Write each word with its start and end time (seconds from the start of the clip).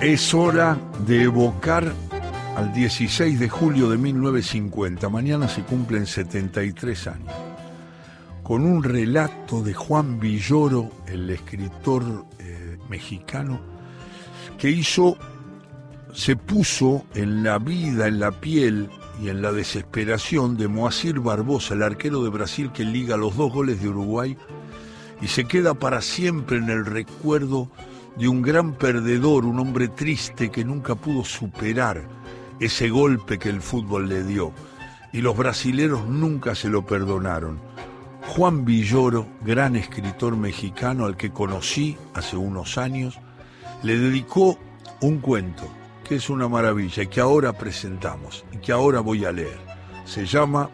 Es 0.00 0.32
hora 0.32 0.78
de 1.08 1.24
evocar 1.24 1.92
al 2.54 2.72
16 2.72 3.40
de 3.40 3.48
julio 3.48 3.90
de 3.90 3.98
1950. 3.98 5.08
Mañana 5.08 5.48
se 5.48 5.62
cumplen 5.62 6.06
73 6.06 7.08
años. 7.08 7.34
Con 8.44 8.64
un 8.64 8.84
relato 8.84 9.60
de 9.60 9.74
Juan 9.74 10.20
Villoro, 10.20 10.88
el 11.08 11.28
escritor 11.30 12.26
eh, 12.38 12.78
mexicano, 12.88 13.60
que 14.56 14.70
hizo, 14.70 15.18
se 16.14 16.36
puso 16.36 17.04
en 17.16 17.42
la 17.42 17.58
vida, 17.58 18.06
en 18.06 18.20
la 18.20 18.30
piel 18.30 18.88
y 19.20 19.30
en 19.30 19.42
la 19.42 19.50
desesperación 19.50 20.56
de 20.56 20.68
Moacir 20.68 21.18
Barbosa, 21.18 21.74
el 21.74 21.82
arquero 21.82 22.22
de 22.22 22.30
Brasil 22.30 22.70
que 22.72 22.84
liga 22.84 23.16
los 23.16 23.36
dos 23.36 23.52
goles 23.52 23.82
de 23.82 23.88
Uruguay 23.88 24.36
y 25.20 25.26
se 25.26 25.46
queda 25.46 25.74
para 25.74 26.00
siempre 26.00 26.58
en 26.58 26.70
el 26.70 26.86
recuerdo 26.86 27.68
de 28.18 28.28
un 28.28 28.42
gran 28.42 28.72
perdedor, 28.72 29.44
un 29.44 29.60
hombre 29.60 29.88
triste 29.88 30.50
que 30.50 30.64
nunca 30.64 30.96
pudo 30.96 31.24
superar 31.24 32.02
ese 32.58 32.88
golpe 32.88 33.38
que 33.38 33.48
el 33.48 33.62
fútbol 33.62 34.08
le 34.08 34.24
dio. 34.24 34.52
Y 35.12 35.20
los 35.20 35.36
brasileros 35.36 36.06
nunca 36.06 36.54
se 36.54 36.68
lo 36.68 36.84
perdonaron. 36.84 37.60
Juan 38.26 38.64
Villoro, 38.64 39.26
gran 39.42 39.76
escritor 39.76 40.36
mexicano 40.36 41.06
al 41.06 41.16
que 41.16 41.30
conocí 41.30 41.96
hace 42.12 42.36
unos 42.36 42.76
años, 42.76 43.18
le 43.82 43.96
dedicó 43.96 44.58
un 45.00 45.18
cuento 45.18 45.68
que 46.04 46.16
es 46.16 46.28
una 46.28 46.48
maravilla 46.48 47.04
y 47.04 47.06
que 47.06 47.20
ahora 47.20 47.52
presentamos 47.52 48.44
y 48.52 48.58
que 48.58 48.72
ahora 48.72 49.00
voy 49.00 49.24
a 49.24 49.32
leer. 49.32 49.58
Se 50.04 50.26
llama 50.26 50.70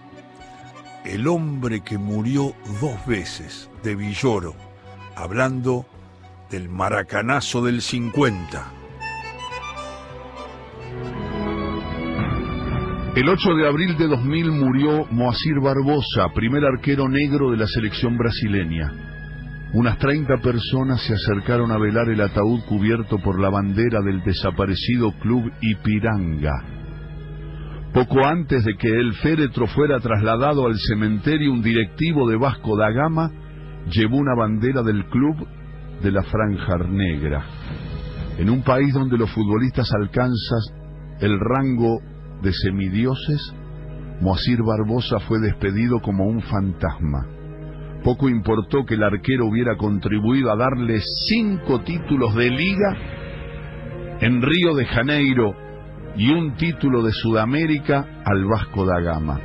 El 1.04 1.28
hombre 1.28 1.82
que 1.82 1.98
murió 1.98 2.54
dos 2.80 3.04
veces 3.06 3.68
de 3.82 3.94
Villoro, 3.94 4.54
hablando 5.14 5.84
del 6.50 6.68
maracanazo 6.68 7.64
del 7.64 7.80
50. 7.80 8.72
El 13.16 13.28
8 13.28 13.54
de 13.54 13.68
abril 13.68 13.96
de 13.96 14.08
2000 14.08 14.50
murió 14.50 15.06
Moacir 15.10 15.60
Barbosa, 15.62 16.28
primer 16.34 16.64
arquero 16.64 17.08
negro 17.08 17.50
de 17.52 17.58
la 17.58 17.66
selección 17.66 18.18
brasileña. 18.18 18.92
Unas 19.72 19.98
30 19.98 20.38
personas 20.38 21.00
se 21.02 21.14
acercaron 21.14 21.70
a 21.70 21.78
velar 21.78 22.08
el 22.08 22.20
ataúd 22.20 22.60
cubierto 22.68 23.18
por 23.18 23.40
la 23.40 23.50
bandera 23.50 24.00
del 24.02 24.22
desaparecido 24.22 25.12
club 25.20 25.52
Ipiranga. 25.60 26.52
Poco 27.92 28.26
antes 28.26 28.64
de 28.64 28.74
que 28.74 28.88
el 28.88 29.14
féretro 29.14 29.68
fuera 29.68 30.00
trasladado 30.00 30.66
al 30.66 30.76
cementerio, 30.76 31.52
un 31.52 31.62
directivo 31.62 32.28
de 32.28 32.36
Vasco 32.36 32.76
da 32.76 32.90
Gama 32.90 33.30
llevó 33.90 34.16
una 34.16 34.34
bandera 34.34 34.82
del 34.82 35.06
club 35.06 35.46
de 36.02 36.12
la 36.12 36.22
franja 36.22 36.76
negra. 36.88 37.44
En 38.38 38.50
un 38.50 38.62
país 38.62 38.92
donde 38.92 39.16
los 39.16 39.30
futbolistas 39.30 39.90
alcanzan 39.94 40.60
el 41.20 41.38
rango 41.38 42.00
de 42.42 42.52
semidioses, 42.52 43.54
Moacir 44.20 44.58
Barbosa 44.62 45.18
fue 45.20 45.38
despedido 45.40 46.00
como 46.00 46.24
un 46.24 46.40
fantasma. 46.42 47.26
Poco 48.02 48.28
importó 48.28 48.84
que 48.84 48.94
el 48.94 49.02
arquero 49.02 49.46
hubiera 49.46 49.76
contribuido 49.76 50.52
a 50.52 50.56
darle 50.56 51.00
cinco 51.28 51.80
títulos 51.80 52.34
de 52.34 52.50
liga 52.50 52.96
en 54.20 54.42
Río 54.42 54.74
de 54.74 54.84
Janeiro 54.86 55.54
y 56.16 56.30
un 56.30 56.54
título 56.56 57.02
de 57.02 57.12
Sudamérica 57.12 58.22
al 58.24 58.44
Vasco 58.44 58.84
da 58.84 59.00
Gama. 59.00 59.40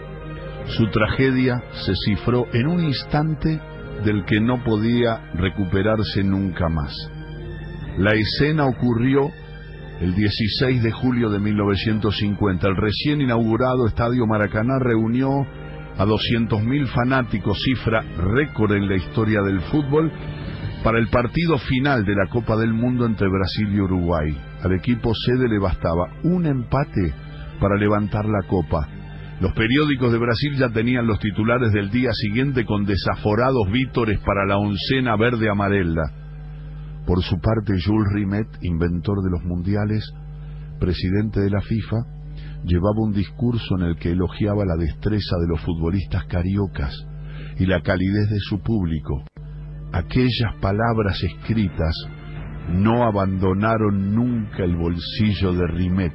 Su 0.78 0.88
tragedia 0.90 1.64
se 1.86 1.94
cifró 2.06 2.46
en 2.54 2.68
un 2.68 2.84
instante 2.84 3.60
del 4.04 4.26
que 4.26 4.40
no 4.40 4.64
podía 4.64 5.32
recuperarse 5.34 6.24
nunca 6.24 6.70
más. 6.70 6.96
La 7.98 8.14
escena 8.14 8.66
ocurrió 8.66 9.32
el 10.00 10.16
16 10.16 10.82
de 10.82 10.92
julio 10.92 11.30
de 11.30 11.40
1950. 11.40 12.68
El 12.68 12.76
recién 12.78 13.22
inaugurado 13.22 13.88
Estadio 13.88 14.26
Maracaná 14.26 14.80
reunió 14.80 15.30
a 15.98 16.06
200.000 16.06 16.88
fanáticos, 16.88 17.62
cifra 17.62 18.02
récord 18.18 18.72
en 18.72 18.88
la 18.88 18.96
historia 18.96 19.42
del 19.42 19.60
fútbol, 19.62 20.12
para 20.84 20.98
el 20.98 21.10
partido 21.10 21.58
final 21.58 22.06
de 22.06 22.16
la 22.16 22.28
Copa 22.30 22.56
del 22.56 22.74
Mundo 22.74 23.06
entre 23.06 23.28
Brasil 23.28 23.68
y 23.74 23.82
Uruguay. 23.82 24.38
Al 24.64 24.74
equipo 24.74 25.14
sede 25.14 25.50
le 25.50 25.60
bastaba 25.60 26.08
un 26.24 26.46
empate 26.46 27.14
para 27.60 27.76
levantar 27.76 28.26
la 28.26 28.48
copa. 28.48 28.88
Los 29.40 29.54
periódicos 29.54 30.12
de 30.12 30.18
Brasil 30.18 30.56
ya 30.58 30.70
tenían 30.70 31.08
los 31.08 31.18
titulares 31.20 31.72
del 31.72 31.90
día 31.92 32.12
siguiente 32.12 32.66
con 32.66 32.84
desaforados 32.84 33.72
vítores 33.72 34.20
para 34.20 34.46
la 34.46 34.58
oncena 34.58 35.16
verde 35.16 35.50
amarela. 35.50 36.04
Por 37.06 37.24
su 37.24 37.40
parte, 37.40 37.80
Jules 37.82 38.12
Rimet, 38.14 38.48
inventor 38.64 39.24
de 39.24 39.32
los 39.32 39.44
mundiales, 39.46 40.04
presidente 40.78 41.40
de 41.40 41.50
la 41.50 41.62
FIFA, 41.62 41.96
llevaba 42.66 43.00
un 43.00 43.14
discurso 43.14 43.78
en 43.78 43.84
el 43.84 43.96
que 43.96 44.12
elogiaba 44.12 44.66
la 44.66 44.76
destreza 44.76 45.38
de 45.40 45.48
los 45.48 45.62
futbolistas 45.62 46.26
cariocas 46.26 46.94
y 47.58 47.66
la 47.66 47.82
calidez 47.82 48.30
de 48.30 48.40
su 48.40 48.60
público. 48.62 49.24
Aquellas 49.94 50.56
palabras 50.60 51.24
escritas 51.24 51.96
no 52.74 53.06
abandonaron 53.06 54.14
nunca 54.14 54.66
el 54.66 54.76
bolsillo 54.76 55.54
de 55.54 55.66
Rimet. 55.68 56.14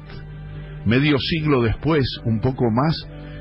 Medio 0.85 1.17
siglo 1.17 1.63
después, 1.63 2.05
un 2.25 2.39
poco 2.39 2.69
más, 2.69 2.95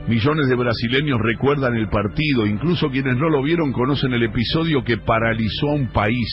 Millones 0.06 0.48
de 0.48 0.54
brasileños 0.54 1.18
recuerdan 1.18 1.76
el 1.76 1.88
partido, 1.88 2.46
incluso 2.46 2.90
quienes 2.90 3.16
no 3.16 3.30
lo 3.30 3.42
vieron 3.42 3.72
conocen 3.72 4.12
el 4.12 4.22
episodio 4.22 4.84
que 4.84 4.98
paralizó 4.98 5.70
a 5.70 5.74
un 5.74 5.86
país. 5.88 6.28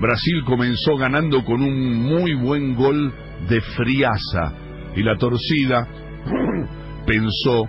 Brasil 0.00 0.44
comenzó 0.46 0.96
ganando 0.96 1.44
con 1.44 1.60
un 1.60 2.02
muy 2.02 2.34
buen 2.34 2.76
gol 2.76 3.12
de 3.48 3.60
friaza 3.60 4.52
y 4.94 5.02
la 5.02 5.16
torcida 5.16 5.88
pensó 7.06 7.68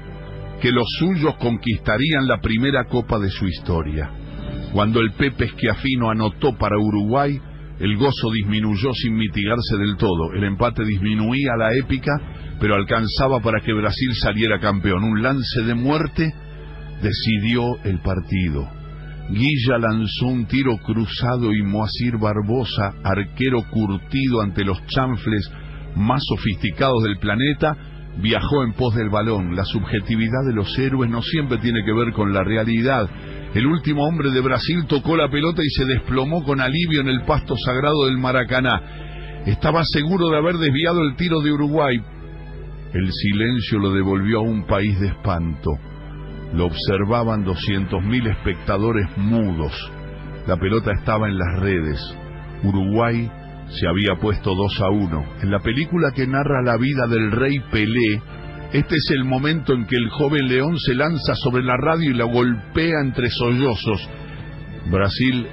que 0.62 0.72
los 0.72 0.88
suyos 1.00 1.36
conquistarían 1.38 2.28
la 2.28 2.40
primera 2.40 2.86
copa 2.86 3.18
de 3.18 3.30
su 3.30 3.48
historia. 3.48 4.12
Cuando 4.74 5.00
el 5.02 5.12
Pepe 5.14 5.46
Esquiafino 5.46 6.12
anotó 6.12 6.56
para 6.56 6.78
Uruguay, 6.78 7.40
el 7.80 7.98
gozo 7.98 8.32
disminuyó 8.32 8.94
sin 8.94 9.16
mitigarse 9.16 9.78
del 9.78 9.98
todo. 9.98 10.34
El 10.34 10.44
empate 10.44 10.86
disminuía 10.86 11.56
la 11.58 11.76
épica 11.76 12.12
pero 12.60 12.76
alcanzaba 12.76 13.40
para 13.42 13.62
que 13.62 13.74
Brasil 13.74 14.14
saliera 14.16 14.60
campeón. 14.60 15.04
Un 15.04 15.22
lance 15.22 15.62
de 15.64 15.76
muerte 15.76 16.34
decidió 17.02 17.64
el 17.84 18.00
partido. 18.00 18.68
Guilla 19.30 19.80
lanzó 19.80 20.28
un 20.28 20.46
tiro 20.46 20.78
cruzado 20.78 21.52
y 21.52 21.64
Moacir 21.64 22.18
Barbosa, 22.18 22.94
arquero 23.04 23.64
curtido 23.72 24.42
ante 24.42 24.64
los 24.64 24.86
chanfles 24.86 25.50
más 25.96 26.22
sofisticados 26.28 27.04
del 27.04 27.18
planeta, 27.18 27.76
viajó 28.18 28.64
en 28.64 28.74
pos 28.74 28.94
del 28.96 29.10
balón. 29.10 29.56
La 29.56 29.66
subjetividad 29.66 30.46
de 30.48 30.54
los 30.54 30.78
héroes 30.78 31.10
no 31.10 31.22
siempre 31.22 31.58
tiene 31.58 31.84
que 31.84 31.94
ver 31.94 32.14
con 32.14 32.34
la 32.34 32.44
realidad. 32.44 33.10
El 33.56 33.66
último 33.66 34.04
hombre 34.06 34.30
de 34.32 34.42
Brasil 34.42 34.86
tocó 34.88 35.18
la 35.18 35.30
pelota 35.30 35.62
y 35.64 35.70
se 35.70 35.86
desplomó 35.86 36.44
con 36.44 36.62
alivio 36.62 37.02
en 37.02 37.08
el 37.08 37.24
pasto 37.26 37.56
sagrado 37.66 38.06
del 38.06 38.18
Maracaná. 38.18 39.42
Estaba 39.46 39.82
seguro 39.86 40.30
de 40.30 40.38
haber 40.38 40.58
desviado 40.58 41.02
el 41.02 41.16
tiro 41.16 41.40
de 41.42 41.52
Uruguay, 41.52 42.00
el 42.96 43.12
silencio 43.12 43.78
lo 43.80 43.92
devolvió 43.92 44.40
a 44.40 44.44
un 44.44 44.66
país 44.66 44.98
de 45.02 45.08
espanto. 45.08 45.70
Lo 46.54 46.68
observaban 46.68 47.44
doscientos 47.44 48.02
mil 48.02 48.26
espectadores 48.26 49.06
mudos. 49.18 49.74
La 50.48 50.56
pelota 50.56 50.92
estaba 50.94 51.28
en 51.28 51.38
las 51.38 51.60
redes. 51.60 52.00
Uruguay 52.64 53.30
se 53.68 53.86
había 53.86 54.16
puesto 54.22 54.56
2 54.56 54.82
a 54.82 54.90
1. 54.92 55.26
En 55.42 55.52
la 55.52 55.60
película 55.60 56.12
que 56.16 56.26
narra 56.26 56.62
la 56.64 56.78
vida 56.78 57.06
del 57.10 57.32
rey 57.32 57.60
Pelé, 57.70 58.22
este 58.72 58.96
es 58.96 59.12
el 59.12 59.26
momento 59.26 59.74
en 59.74 59.86
que 59.88 59.98
el 59.98 60.10
joven 60.12 60.48
león 60.48 60.80
se 60.80 60.96
lanza 60.96 61.36
sobre 61.36 61.64
la 61.64 61.76
radio 61.76 62.12
y 62.12 62.14
la 62.14 62.24
golpea 62.24 63.02
entre 63.04 63.30
sollozos. 63.30 64.10
Brasil 64.90 65.46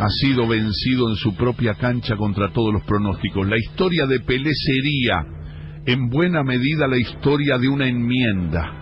ha 0.00 0.08
sido 0.08 0.48
vencido 0.48 1.10
en 1.10 1.14
su 1.14 1.36
propia 1.36 1.74
cancha 1.74 2.16
contra 2.16 2.52
todos 2.52 2.72
los 2.72 2.82
pronósticos. 2.82 3.46
La 3.46 3.56
historia 3.56 4.06
de 4.06 4.18
Pelé 4.18 4.50
sería 4.52 5.35
en 5.86 6.08
buena 6.10 6.42
medida 6.42 6.88
la 6.88 6.98
historia 6.98 7.58
de 7.58 7.68
una 7.68 7.86
enmienda. 7.86 8.72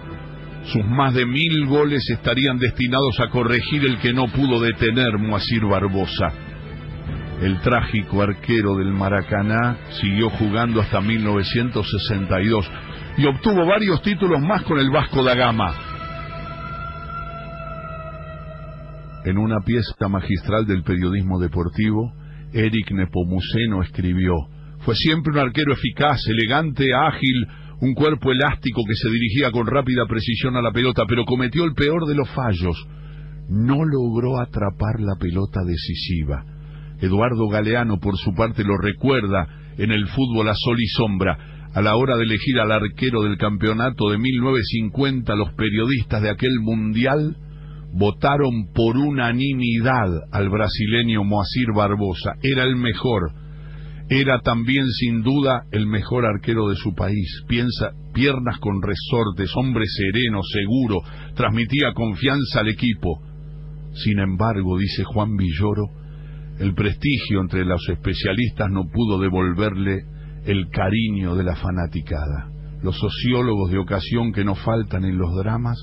Sus 0.73 0.85
más 0.87 1.13
de 1.13 1.27
mil 1.27 1.67
goles 1.67 2.09
estarían 2.09 2.59
destinados 2.59 3.21
a 3.21 3.29
corregir 3.29 3.85
el 3.85 3.99
que 3.99 4.15
no 4.15 4.27
pudo 4.29 4.59
detener 4.61 5.19
Moacir 5.19 5.67
Barbosa. 5.67 6.33
El 7.43 7.61
trágico 7.61 8.23
arquero 8.23 8.77
del 8.77 8.91
Maracaná 8.91 9.77
siguió 10.01 10.31
jugando 10.31 10.81
hasta 10.81 11.03
1962 11.03 12.71
y 13.19 13.27
obtuvo 13.27 13.67
varios 13.67 14.01
títulos 14.01 14.41
más 14.41 14.63
con 14.63 14.79
el 14.79 14.91
Vasco 14.91 15.23
da 15.23 15.35
Gama. 15.35 15.75
En 19.27 19.37
una 19.37 19.61
pieza 19.61 20.09
magistral 20.09 20.67
del 20.67 20.83
periodismo 20.83 21.39
deportivo, 21.39 22.15
Eric 22.53 22.91
Nepomuceno 22.93 23.83
escribió 23.83 24.33
fue 24.85 24.95
siempre 24.95 25.33
un 25.33 25.39
arquero 25.39 25.73
eficaz, 25.73 26.21
elegante, 26.29 26.93
ágil, 26.95 27.47
un 27.81 27.95
cuerpo 27.95 28.31
elástico 28.33 28.83
que 28.87 28.95
se 28.95 29.11
dirigía 29.11 29.51
con 29.51 29.67
rápida 29.67 30.07
precisión 30.07 30.57
a 30.57 30.63
la 30.63 30.73
pelota, 30.73 31.05
pero 31.09 31.25
cometió 31.25 31.65
el 31.65 31.75
peor 31.75 32.07
de 32.07 32.15
los 32.15 32.29
fallos. 32.31 32.77
No 33.49 33.85
logró 33.85 34.41
atrapar 34.41 35.01
la 35.01 35.17
pelota 35.19 35.61
decisiva. 35.67 36.45
Eduardo 37.01 37.49
Galeano, 37.49 37.99
por 37.99 38.17
su 38.17 38.35
parte, 38.35 38.65
lo 38.65 38.77
recuerda 38.77 39.49
en 39.77 39.91
el 39.91 40.07
fútbol 40.09 40.49
a 40.49 40.55
sol 40.55 40.81
y 40.81 40.87
sombra. 40.87 41.71
A 41.75 41.83
la 41.83 41.97
hora 41.97 42.17
de 42.17 42.25
elegir 42.25 42.61
al 42.61 42.71
arquero 42.71 43.23
del 43.23 43.37
campeonato 43.37 44.11
de 44.11 44.19
1950, 44.19 45.35
los 45.35 45.53
periodistas 45.55 46.23
de 46.23 46.31
aquel 46.31 46.61
mundial 46.61 47.37
votaron 47.93 48.73
por 48.75 48.97
unanimidad 48.97 50.09
al 50.33 50.49
brasileño 50.51 51.25
Moacir 51.25 51.69
Barbosa. 51.75 52.35
Era 52.43 52.65
el 52.65 52.77
mejor. 52.77 53.44
Era 54.09 54.41
también 54.41 54.87
sin 54.89 55.23
duda 55.23 55.65
el 55.71 55.87
mejor 55.87 56.27
arquero 56.27 56.69
de 56.69 56.77
su 56.77 56.95
país. 56.95 57.43
Piensa, 57.49 57.93
piernas 58.13 58.59
con 58.59 58.83
resortes, 58.83 59.51
hombre 59.57 59.87
sereno, 59.87 60.41
seguro, 60.43 61.01
transmitía 61.35 61.95
confianza 61.95 62.61
al 62.61 62.69
equipo. 62.69 63.23
Sin 63.95 64.19
embargo, 64.19 64.77
dice 64.79 65.05
Juan 65.05 65.37
Villoro, 65.37 65.89
el 66.59 66.75
prestigio 66.75 67.41
entre 67.41 67.65
los 67.65 67.81
especialistas 67.89 68.71
no 68.71 68.85
pudo 68.93 69.19
devolverle 69.19 70.05
el 70.45 70.69
cariño 70.69 71.35
de 71.35 71.45
la 71.45 71.57
fanaticada. 71.57 72.51
Los 72.83 72.99
sociólogos 72.99 73.71
de 73.71 73.79
ocasión 73.79 74.33
que 74.33 74.45
no 74.45 74.55
faltan 74.55 75.05
en 75.05 75.17
los 75.17 75.35
dramas 75.35 75.79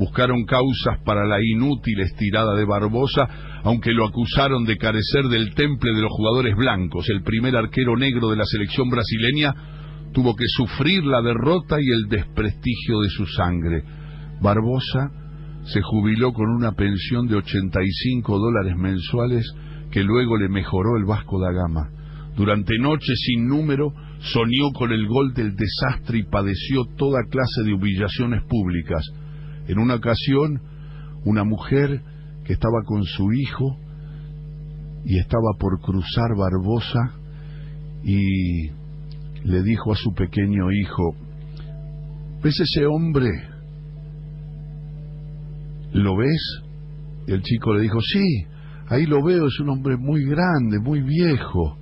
buscaron 0.00 0.46
causas 0.46 0.98
para 1.04 1.26
la 1.26 1.36
inútil 1.44 2.00
estirada 2.00 2.54
de 2.56 2.64
Barbosa, 2.64 3.28
aunque 3.64 3.92
lo 3.92 4.06
acusaron 4.06 4.64
de 4.64 4.78
carecer 4.78 5.24
del 5.28 5.54
temple 5.54 5.92
de 5.94 6.00
los 6.00 6.10
jugadores 6.10 6.56
blancos. 6.56 7.06
El 7.10 7.22
primer 7.22 7.54
arquero 7.54 7.96
negro 7.96 8.30
de 8.30 8.36
la 8.36 8.46
selección 8.46 8.88
brasileña 8.88 9.52
tuvo 10.14 10.34
que 10.34 10.46
sufrir 10.48 11.04
la 11.04 11.20
derrota 11.20 11.76
y 11.78 11.90
el 11.90 12.08
desprestigio 12.08 13.00
de 13.02 13.10
su 13.10 13.26
sangre. 13.26 13.84
Barbosa 14.40 15.10
se 15.64 15.82
jubiló 15.82 16.32
con 16.32 16.48
una 16.48 16.72
pensión 16.72 17.26
de 17.28 17.36
85 17.36 18.38
dólares 18.38 18.76
mensuales 18.78 19.44
que 19.90 20.02
luego 20.02 20.38
le 20.38 20.48
mejoró 20.48 20.96
el 20.96 21.04
Vasco 21.04 21.38
da 21.38 21.52
Gama. 21.52 21.90
Durante 22.36 22.78
noches 22.78 23.20
sin 23.26 23.46
número 23.46 23.92
soñó 24.20 24.72
con 24.72 24.92
el 24.92 25.06
gol 25.06 25.34
del 25.34 25.54
desastre 25.54 26.20
y 26.20 26.22
padeció 26.22 26.84
toda 26.96 27.20
clase 27.30 27.64
de 27.64 27.74
humillaciones 27.74 28.44
públicas. 28.44 29.04
En 29.70 29.78
una 29.78 29.96
ocasión, 29.96 30.60
una 31.24 31.44
mujer 31.44 32.02
que 32.44 32.52
estaba 32.52 32.82
con 32.84 33.04
su 33.04 33.32
hijo 33.32 33.76
y 35.04 35.18
estaba 35.18 35.52
por 35.58 35.80
cruzar 35.80 36.36
Barbosa 36.36 37.14
y 38.02 38.68
le 39.44 39.62
dijo 39.62 39.92
a 39.92 39.96
su 39.96 40.12
pequeño 40.12 40.70
hijo, 40.72 41.14
¿ves 42.42 42.60
ese 42.60 42.86
hombre? 42.86 43.30
¿Lo 45.92 46.16
ves? 46.16 46.62
Y 47.26 47.32
el 47.32 47.42
chico 47.42 47.74
le 47.74 47.82
dijo, 47.82 48.00
sí, 48.00 48.46
Ahí 48.90 49.06
lo 49.06 49.22
veo, 49.22 49.46
es 49.46 49.60
un 49.60 49.68
hombre 49.68 49.96
muy 49.96 50.24
grande, 50.24 50.80
muy 50.80 51.00
viejo. 51.00 51.76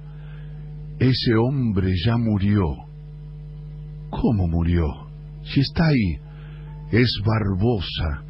Ese 0.99 1.35
hombre 1.37 1.91
ya 2.05 2.19
murió. 2.19 2.67
¿Cómo 4.11 4.47
murió? 4.47 4.85
Si 5.43 5.61
está 5.61 5.87
ahí. 5.87 6.28
Es 6.91 7.21
Barbosa, 7.23 8.25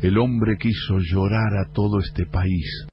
el 0.00 0.18
hombre 0.18 0.56
que 0.58 0.70
hizo 0.70 0.98
llorar 0.98 1.54
a 1.64 1.72
todo 1.72 2.00
este 2.00 2.26
país. 2.26 2.88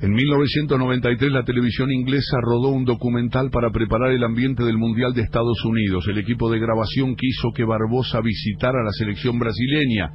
En 0.00 0.12
1993 0.12 1.30
la 1.30 1.44
televisión 1.44 1.92
inglesa 1.92 2.38
rodó 2.42 2.70
un 2.70 2.84
documental 2.84 3.50
para 3.50 3.70
preparar 3.70 4.10
el 4.10 4.24
ambiente 4.24 4.64
del 4.64 4.76
Mundial 4.76 5.14
de 5.14 5.22
Estados 5.22 5.64
Unidos. 5.64 6.04
El 6.08 6.18
equipo 6.18 6.50
de 6.50 6.58
grabación 6.58 7.14
quiso 7.14 7.50
que 7.54 7.62
Barbosa 7.64 8.20
visitara 8.20 8.82
la 8.82 8.90
selección 8.90 9.38
brasileña, 9.38 10.10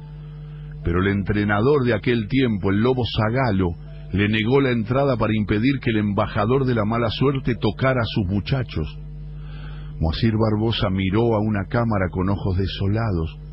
pero 0.84 1.00
el 1.00 1.08
entrenador 1.08 1.84
de 1.84 1.94
aquel 1.94 2.28
tiempo, 2.28 2.70
el 2.70 2.80
Lobo 2.80 3.04
Zagalo, 3.16 3.70
le 4.12 4.28
negó 4.28 4.60
la 4.60 4.72
entrada 4.72 5.16
para 5.16 5.34
impedir 5.34 5.80
que 5.80 5.90
el 5.90 5.96
embajador 5.96 6.66
de 6.66 6.74
la 6.74 6.84
mala 6.84 7.08
suerte 7.08 7.54
tocara 7.54 8.02
a 8.02 8.06
sus 8.06 8.26
muchachos. 8.26 8.98
Moacir 9.98 10.34
Barbosa 10.36 10.90
miró 10.90 11.34
a 11.34 11.40
una 11.40 11.64
cámara 11.70 12.08
con 12.10 12.28
ojos 12.28 12.58
desolados 12.58 13.43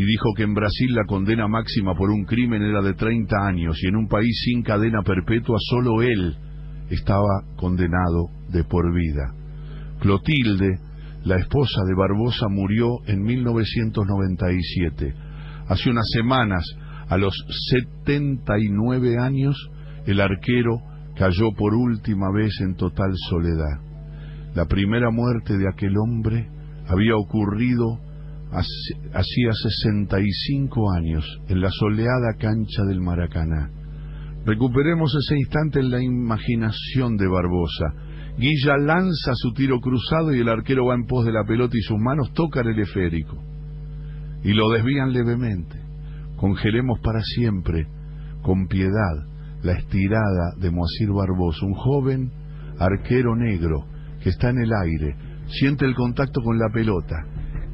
y 0.00 0.04
dijo 0.06 0.32
que 0.34 0.44
en 0.44 0.54
Brasil 0.54 0.94
la 0.94 1.04
condena 1.04 1.46
máxima 1.46 1.94
por 1.94 2.08
un 2.08 2.24
crimen 2.24 2.62
era 2.62 2.80
de 2.80 2.94
30 2.94 3.36
años 3.46 3.76
y 3.82 3.88
en 3.88 3.96
un 3.96 4.08
país 4.08 4.34
sin 4.46 4.62
cadena 4.62 5.02
perpetua 5.02 5.58
solo 5.60 6.00
él 6.00 6.38
estaba 6.88 7.42
condenado 7.56 8.30
de 8.48 8.64
por 8.64 8.94
vida. 8.94 9.34
Clotilde, 10.00 10.78
la 11.24 11.36
esposa 11.36 11.82
de 11.86 11.94
Barbosa, 11.94 12.46
murió 12.48 12.88
en 13.08 13.20
1997. 13.20 15.14
Hace 15.68 15.90
unas 15.90 16.08
semanas, 16.14 16.64
a 17.06 17.18
los 17.18 17.34
79 17.68 19.18
años, 19.18 19.54
el 20.06 20.22
arquero 20.22 20.80
cayó 21.14 21.52
por 21.58 21.74
última 21.74 22.32
vez 22.34 22.58
en 22.62 22.74
total 22.74 23.12
soledad. 23.28 23.82
La 24.54 24.64
primera 24.64 25.10
muerte 25.10 25.58
de 25.58 25.68
aquel 25.68 25.94
hombre 25.98 26.48
había 26.88 27.16
ocurrido 27.16 27.98
hacía 28.52 29.52
65 29.52 30.92
años 30.92 31.24
en 31.48 31.60
la 31.60 31.70
soleada 31.70 32.34
cancha 32.38 32.82
del 32.88 33.00
Maracaná. 33.00 33.70
Recuperemos 34.44 35.14
ese 35.14 35.38
instante 35.38 35.80
en 35.80 35.90
la 35.90 36.02
imaginación 36.02 37.16
de 37.16 37.28
Barbosa. 37.28 37.94
Guilla 38.38 38.78
lanza 38.78 39.32
su 39.34 39.52
tiro 39.52 39.80
cruzado 39.80 40.34
y 40.34 40.40
el 40.40 40.48
arquero 40.48 40.86
va 40.86 40.94
en 40.94 41.06
pos 41.06 41.26
de 41.26 41.32
la 41.32 41.44
pelota 41.44 41.76
y 41.76 41.82
sus 41.82 41.98
manos 41.98 42.32
tocan 42.32 42.66
el 42.66 42.78
esférico. 42.78 43.36
Y 44.42 44.54
lo 44.54 44.70
desvían 44.70 45.12
levemente. 45.12 45.78
Congelemos 46.36 46.98
para 47.00 47.20
siempre, 47.20 47.86
con 48.42 48.66
piedad, 48.66 49.26
la 49.62 49.72
estirada 49.72 50.54
de 50.58 50.70
Moacir 50.70 51.10
Barbosa, 51.10 51.66
un 51.66 51.74
joven 51.74 52.32
arquero 52.78 53.36
negro 53.36 53.84
que 54.22 54.30
está 54.30 54.48
en 54.48 54.58
el 54.58 54.70
aire, 54.72 55.16
siente 55.48 55.84
el 55.84 55.94
contacto 55.94 56.40
con 56.42 56.58
la 56.58 56.70
pelota, 56.72 57.16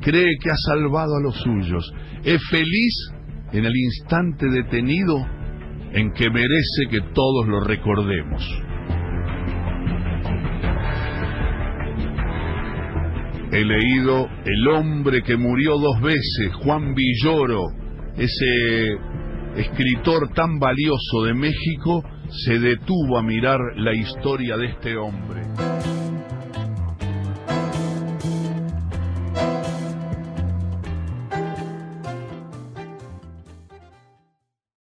cree 0.07 0.37
que 0.41 0.51
ha 0.51 0.57
salvado 0.57 1.17
a 1.17 1.21
los 1.21 1.35
suyos, 1.41 1.93
es 2.23 2.41
feliz 2.49 2.95
en 3.53 3.65
el 3.65 3.77
instante 3.77 4.49
detenido 4.49 5.17
en 5.93 6.13
que 6.13 6.31
merece 6.31 6.87
que 6.89 7.01
todos 7.13 7.49
lo 7.49 7.59
recordemos. 7.65 8.41
He 13.51 13.65
leído 13.65 14.29
El 14.45 14.69
hombre 14.69 15.23
que 15.23 15.37
murió 15.37 15.77
dos 15.77 16.01
veces, 16.01 16.55
Juan 16.63 16.95
Villoro, 16.95 17.65
ese 18.17 18.97
escritor 19.57 20.33
tan 20.35 20.61
valioso 20.61 21.25
de 21.25 21.35
México, 21.35 22.05
se 22.29 22.61
detuvo 22.61 23.19
a 23.19 23.23
mirar 23.23 23.59
la 23.77 23.93
historia 23.93 24.57
de 24.57 24.67
este 24.67 24.97
hombre. 24.97 25.43